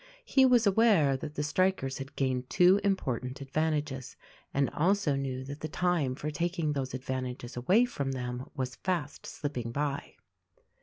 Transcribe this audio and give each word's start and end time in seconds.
He 0.25 0.47
was 0.47 0.65
aware 0.65 1.15
that 1.15 1.35
the 1.35 1.43
strikers 1.43 1.99
had 1.99 2.15
gained 2.15 2.49
two 2.49 2.81
important 2.83 3.39
advantages 3.39 4.15
and 4.51 4.67
also 4.71 5.15
knew 5.15 5.43
that 5.43 5.59
the 5.59 5.67
time 5.67 6.15
for 6.15 6.31
taking 6.31 6.73
those 6.73 6.95
advantages 6.95 7.55
away 7.55 7.85
from 7.85 8.13
them 8.13 8.49
was 8.55 8.77
fast 8.77 9.27
slipping 9.27 9.71
by. 9.71 10.15